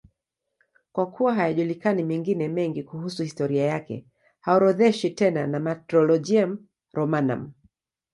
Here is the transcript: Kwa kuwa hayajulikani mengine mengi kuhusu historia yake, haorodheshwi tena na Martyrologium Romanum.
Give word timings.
Kwa 0.91 1.11
kuwa 1.11 1.35
hayajulikani 1.35 2.03
mengine 2.03 2.47
mengi 2.49 2.83
kuhusu 2.83 3.23
historia 3.23 3.63
yake, 3.65 4.05
haorodheshwi 4.39 5.09
tena 5.09 5.47
na 5.47 5.59
Martyrologium 5.59 6.67
Romanum. 6.93 7.51